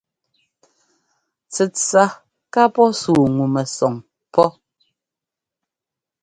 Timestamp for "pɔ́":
2.73-2.87, 4.33-4.47